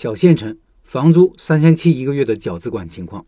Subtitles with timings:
[0.00, 3.26] 小县城房租三千七一个月的饺子馆情况。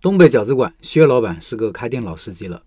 [0.00, 2.64] 东北饺子馆薛老板是个开店老司机了。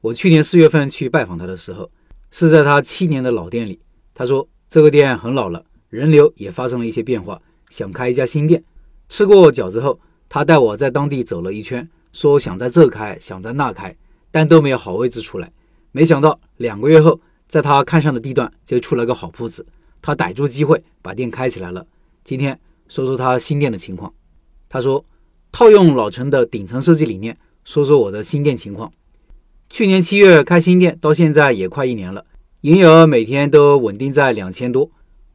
[0.00, 1.90] 我去年四月份去拜访他的时候，
[2.30, 3.80] 是在他七年的老店里。
[4.14, 8.62] 他说这个店很老了，人流也发生了一些变化，想开一家新店。
[9.08, 9.98] 吃过饺子后，
[10.28, 13.96] 他带我在当地走了一圈，说想在这开，想在那开，
[14.30, 15.50] 但都没有好位置出来。
[15.90, 19.66] 没想到两个月后，在他看上的地段就出了个好铺子，
[20.00, 21.84] 他逮住机会把店开起来了。
[22.24, 24.12] 今天说说他新店的情况。
[24.66, 25.04] 他说，
[25.52, 28.90] 套用老陈的顶层设计理念，说说我的新店情况。
[29.68, 32.24] 去年七月开新店，到现在也快一年了，
[32.62, 34.90] 营业额每天都稳定在两千多，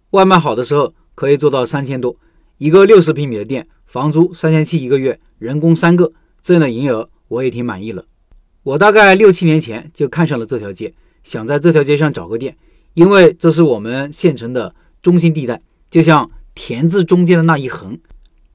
[0.09, 2.16] 外卖好的时候可以做到三千多。
[2.57, 6.11] 一个六十平米的店，房租三千七一个月，人工三个，
[6.41, 8.03] 这样的营业额我也挺满意了。
[8.63, 12.58] 我大概六七年前就看上了这条街，想在这条街上找个店，
[12.95, 15.61] 因为这是我们县城的中心地带，
[15.91, 16.30] 就像。
[16.55, 17.99] 田字中间的那一横，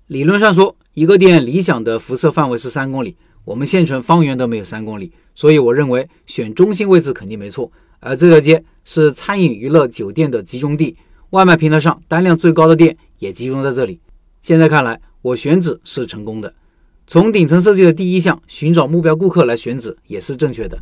[0.07, 3.17] 理论上说，一个店理想的辐射范围是三公里。
[3.45, 7.71] 我们县城方圆都没有三公里，所以我认为选中心位置肯定没错。
[8.01, 10.97] 而这条街是餐饮、娱乐、酒店的集中地，
[11.31, 14.01] 外卖平台上单量最高的店也集中在这里。
[14.41, 16.55] 现在看来，我选址是成功的。
[17.07, 20.79] 从顶层设计的第一项寻找目标顾客来选址也是正确的。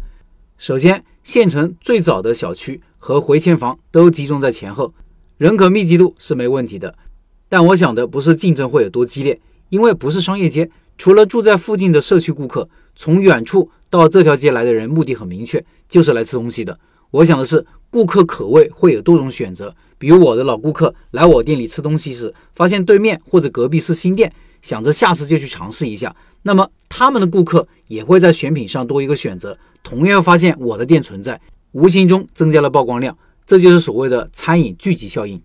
[0.56, 4.94] 首先，县城最早的小区和回迁房都集中在前后，
[5.42, 6.94] 人口密集度是没问题的。
[7.48, 9.40] 但我想的不是竞争会有多激烈，
[9.70, 16.78] 因为不是商业街，除了住在附近的社区顾客，从远处到这条街来的人目的很明确，就是来吃东西的。
[17.10, 24.32] 我想的是顾客口味会有多种选择，比如我的老顾客来我店里吃东西时，发现对面或者隔壁是新店，
[24.62, 31.40] 想着下次就去尝试一下，那么他们的顾客也会在选品上多一个选择，同样发现我的店存在，
[31.72, 35.40] 无形中增加了曝光量，这就是所谓的餐饮聚集效应。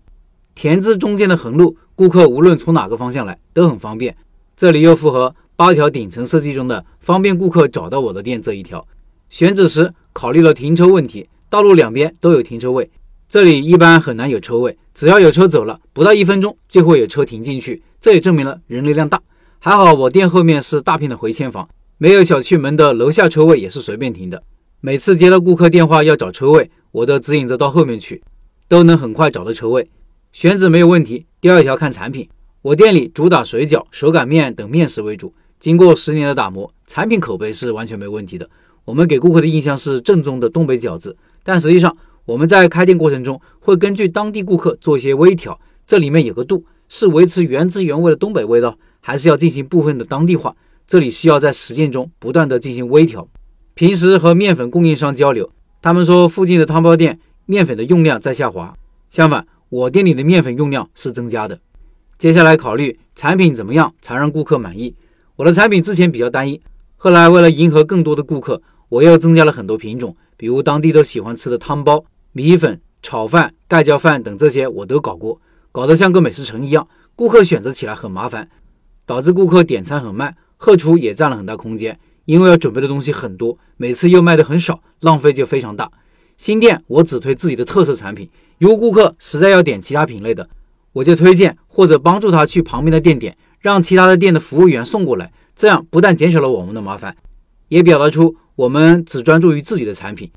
[0.54, 1.76] 田字中间的横路。
[1.98, 4.16] 顾客无论从哪个方向来都很方便，
[4.56, 8.86] 这里又符合八条顶层设计中的方便顾客找到我的店这一条。
[9.30, 12.88] 选址时考虑了停车问题，道路两边都有停车位，
[13.28, 19.20] 这里一般很难有车位，只要有车走了，不到一分钟就会有车停进去，这也证明了人流量大。
[19.58, 24.40] 还好我店后面是大片的回迁房，没有小区门的楼下车位也是随便停的。
[24.80, 28.22] 每次接到顾客电话要找车位，我都指引着到后面去，
[28.68, 29.90] 都能很快找到车位。
[30.32, 31.26] 选址没有问题。
[31.40, 32.28] 第二条看产品，
[32.62, 35.34] 我店里主打水饺、手擀面等面食为主。
[35.60, 38.48] 经过十年的打磨，产品口碑是完全没问题的。
[38.84, 41.94] 我们给顾客的印象是正宗的东北饺子，但实际上
[42.24, 50.54] 我们在开店过程中会根据当地顾客做一些微调，这里面有个度，是维持原汁原味的东北味道，还是要进行部分的当地化？
[50.86, 53.28] 这里需要在实践中不断的进行微调。
[53.74, 55.50] 平时和面粉供应商交流，
[55.80, 58.76] 他们说附近的汤包店面粉的用量在下滑，
[59.10, 59.46] 相反。
[59.70, 61.60] 我店里的面粉用量是增加的。
[62.16, 64.94] 接下来考虑产品怎么样才让顾客满意。
[65.36, 66.58] 我的产品之前比较单一，
[66.96, 72.02] 后来为了迎合更多的顾客，我又增加了很多品种，比如当地都喜欢吃的汤包、
[72.32, 75.38] 米粉、炒饭、盖浇饭等这些我都搞过，
[75.70, 78.48] 搞得像个美食城一样，顾客选择起来很麻烦，
[79.04, 85.90] 导致顾客点餐很慢，后厨也占了很大空间，因为要准备的东西很多，每次又卖的很少，浪费就非常大。
[86.36, 88.28] 新店我只推自己的特色产品。
[88.58, 90.46] 如顾客实在要点其他品类的，
[90.92, 95.32] 我就推荐或者帮助他去旁边的店点，让其他的店的服务员送过来。
[95.56, 97.16] 这样不但减少了我们的麻烦，
[97.68, 100.30] 也表达出我们只专注于自己的产品。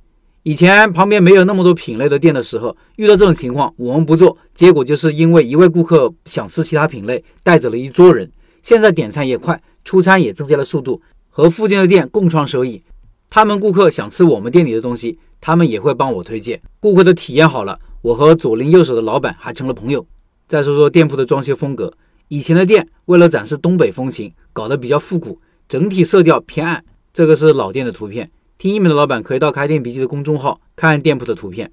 [0.43, 8.31] 以前旁边没有那么多品类的店的时候，遇到这种情况，我们不做，结果就是因为一位顾客想吃其他品类，带走了一桌人。
[8.63, 12.83] 现在点餐也快，出餐也增加了速度，和附近的店共创收益。
[13.29, 16.61] 他们顾客想吃我们店里的东西，他们也会帮我推荐。
[16.79, 17.79] 顾客的体验好了。
[18.01, 20.03] 我和左邻右舍的老板还成了朋友。
[20.47, 21.93] 再说说店铺的装修风格，
[22.29, 26.83] 以前的店为了展示东北风情，搞得比较复古，整体色调偏暗。
[27.13, 28.31] 这个是老店的图片。
[28.57, 31.71] 听音频的老板可以到开店笔记的公众号看店铺的图片。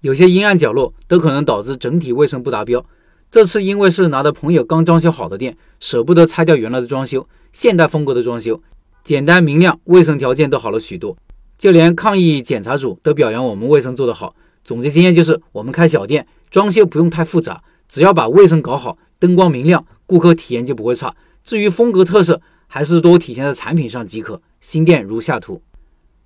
[0.00, 2.86] 有些阴暗角落都可能导致整体卫生不达标。
[3.30, 8.62] 这次因为是拿的朋友刚装修好的店，舍不得拆掉原来的装修，现代风格的装修，
[9.04, 11.14] 简单明亮，卫生条件都好了许多。
[11.58, 14.34] 就连抗疫检查组都表扬我们卫生做得好。
[14.64, 21.14] 总结经验就是，我们开小店，装修不用太复杂，只要把卫生搞好，灯光明亮，顾客体验就不会差。
[21.44, 24.40] 至于风格特色，还是多体现在产品上即可。
[24.62, 25.60] 新店如下图。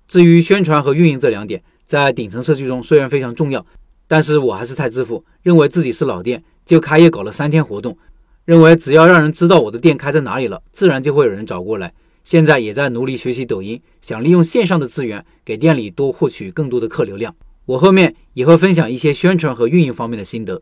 [0.07, 3.65] 至于宣传和运营这两点，在顶层设计中虽然非常重要，
[4.07, 7.97] 但是我还是太自负，认为自己是老店，就开业搞了三天活动，
[8.45, 11.93] 认为只要让人知道我的店开在哪里了，自然就会有人找过来。
[12.29, 17.35] 现在也在努力学习抖音，想利用线上的资源，给店里多获取更多的客流量。
[17.65, 20.61] 我后面也会分享一些宣传和运营方面的心得。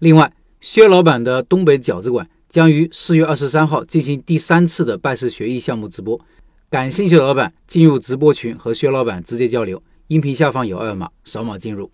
[0.00, 6.20] 另外，薛老板的东北饺子馆将于四月二十三号进行第三次的拜师学艺项目直播，
[6.68, 9.80] 感兴趣的老板进入直播群和薛老板直接交流。
[10.08, 11.88] 音频下方有二维码，扫码进入。